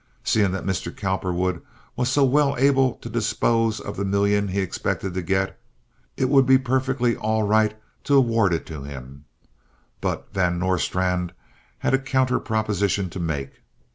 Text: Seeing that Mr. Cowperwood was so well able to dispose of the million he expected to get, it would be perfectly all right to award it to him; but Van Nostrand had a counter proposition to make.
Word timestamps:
Seeing 0.23 0.49
that 0.53 0.65
Mr. 0.65 0.91
Cowperwood 0.91 1.61
was 1.95 2.09
so 2.11 2.23
well 2.23 2.55
able 2.57 2.95
to 3.03 3.07
dispose 3.07 3.79
of 3.79 3.97
the 3.97 4.03
million 4.03 4.47
he 4.47 4.59
expected 4.59 5.13
to 5.13 5.21
get, 5.21 5.59
it 6.17 6.27
would 6.27 6.47
be 6.47 6.57
perfectly 6.57 7.15
all 7.15 7.43
right 7.43 7.79
to 8.05 8.15
award 8.15 8.51
it 8.51 8.65
to 8.65 8.81
him; 8.81 9.25
but 10.01 10.27
Van 10.33 10.57
Nostrand 10.57 11.33
had 11.77 11.93
a 11.93 11.99
counter 11.99 12.39
proposition 12.39 13.11
to 13.11 13.19
make. 13.19 13.61